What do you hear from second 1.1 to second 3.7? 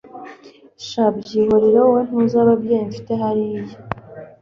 byihorere wowe ntuzi ababyeyi mfite hariya